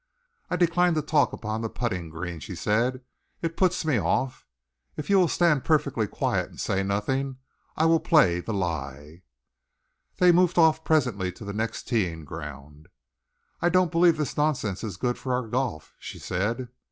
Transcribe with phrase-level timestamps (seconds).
[0.49, 3.01] "I decline to talk upon the putting green," she said.
[3.43, 4.47] "It puts me off.
[4.97, 7.37] If you will stand perfectly quiet and say nothing,
[7.77, 9.21] I will play the like."
[10.17, 12.87] They moved off presently to the next teeing ground.
[13.61, 16.69] "I don't believe this nonsense is good for our golf," she said.